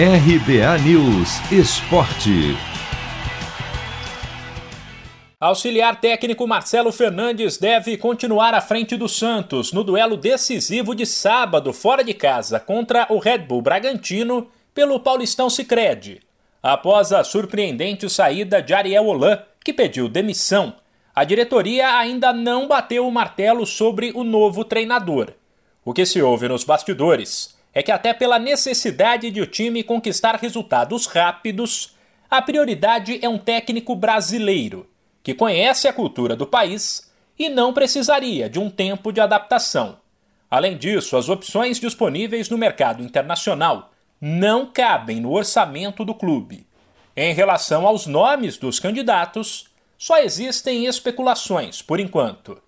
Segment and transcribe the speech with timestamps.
[0.00, 2.56] RBA News Esporte.
[5.40, 11.72] Auxiliar técnico Marcelo Fernandes deve continuar à frente do Santos no duelo decisivo de sábado
[11.72, 16.20] fora de casa contra o Red Bull Bragantino pelo Paulistão Sicredi.
[16.62, 20.74] Após a surpreendente saída de Ariel Holan, que pediu demissão,
[21.12, 25.32] a diretoria ainda não bateu o martelo sobre o novo treinador.
[25.84, 30.36] O que se ouve nos bastidores é que, até pela necessidade de o time conquistar
[30.36, 31.94] resultados rápidos,
[32.30, 34.88] a prioridade é um técnico brasileiro
[35.22, 39.98] que conhece a cultura do país e não precisaria de um tempo de adaptação.
[40.50, 46.66] Além disso, as opções disponíveis no mercado internacional não cabem no orçamento do clube.
[47.14, 52.60] Em relação aos nomes dos candidatos, só existem especulações por enquanto.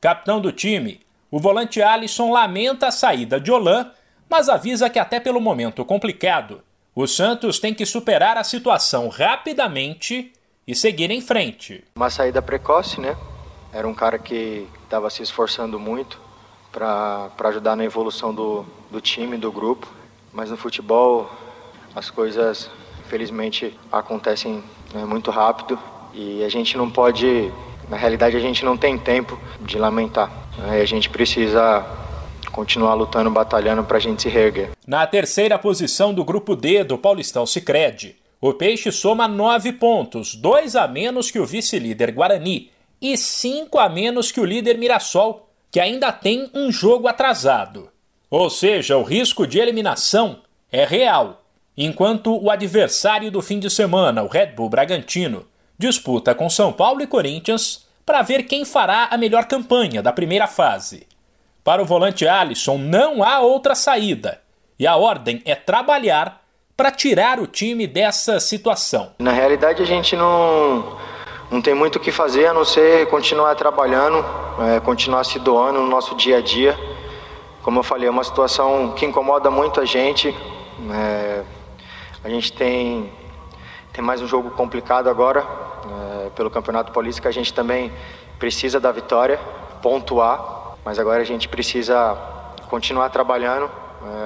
[0.00, 1.00] Capitão do time,
[1.30, 3.90] o volante Alisson lamenta a saída de Olan,
[4.28, 6.62] mas avisa que, até pelo momento complicado,
[6.94, 10.32] o Santos tem que superar a situação rapidamente
[10.66, 11.84] e seguir em frente.
[11.96, 13.16] Uma saída precoce, né?
[13.72, 16.20] Era um cara que estava se esforçando muito
[16.72, 19.88] para ajudar na evolução do, do time, do grupo.
[20.32, 21.30] Mas no futebol
[21.94, 25.78] as coisas, infelizmente, acontecem né, muito rápido
[26.12, 27.52] e a gente não pode,
[27.88, 30.30] na realidade, a gente não tem tempo de lamentar.
[30.58, 30.80] Né?
[30.80, 31.84] A gente precisa
[32.58, 34.70] continuar lutando, batalhando para a gente se reerguer.
[34.84, 40.74] Na terceira posição do grupo D do Paulistão Sicredi, o Peixe soma nove pontos, dois
[40.74, 45.78] a menos que o vice-líder Guarani e cinco a menos que o líder Mirassol, que
[45.78, 47.90] ainda tem um jogo atrasado.
[48.28, 50.40] Ou seja, o risco de eliminação
[50.72, 51.44] é real,
[51.76, 55.46] enquanto o adversário do fim de semana, o Red Bull Bragantino,
[55.78, 60.48] disputa com São Paulo e Corinthians para ver quem fará a melhor campanha da primeira
[60.48, 61.06] fase.
[61.68, 64.40] Para o volante Alisson, não há outra saída,
[64.78, 66.40] e a ordem é trabalhar
[66.74, 69.12] para tirar o time dessa situação?
[69.18, 70.96] Na realidade, a gente não,
[71.50, 74.24] não tem muito o que fazer a não ser continuar trabalhando,
[74.62, 76.74] é, continuar se doando no nosso dia a dia.
[77.62, 80.34] Como eu falei, é uma situação que incomoda muito a gente.
[80.90, 81.42] É,
[82.24, 83.12] a gente tem,
[83.92, 85.44] tem mais um jogo complicado agora
[86.24, 87.92] é, pelo Campeonato Paulista que a gente também
[88.38, 89.38] precisa da vitória,
[89.82, 92.14] pontuar, mas agora a gente precisa
[92.68, 93.70] continuar trabalhando.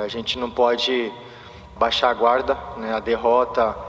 [0.00, 1.12] É, a gente não pode
[1.78, 2.94] baixar a guarda, né?
[2.94, 3.86] a derrota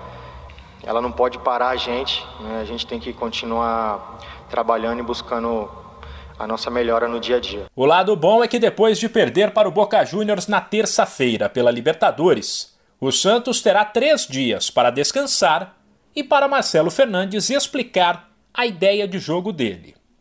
[0.84, 2.62] ela não pode parar a gente, né?
[2.62, 4.20] a gente tem que continuar
[4.50, 5.70] trabalhando e buscando
[6.40, 7.66] a nossa melhora no dia a dia.
[7.76, 11.72] O lado bom é que depois de perder para o Boca Juniors na terça-feira pela
[11.72, 15.76] Libertadores, o Santos terá três dias para descansar
[16.16, 19.96] e para Marcelo Fernandes explicar a ideia de jogo dele.